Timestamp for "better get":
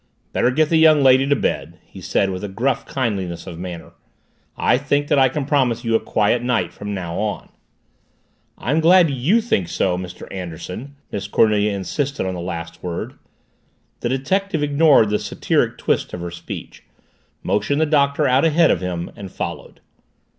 0.33-0.69